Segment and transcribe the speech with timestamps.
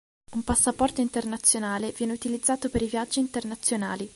[0.31, 4.09] Un passaporto internazionale viene utilizzato per i viaggi internazionali.